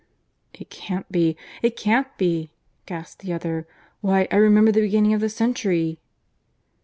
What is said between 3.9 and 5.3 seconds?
"Why, I remember the beginning of the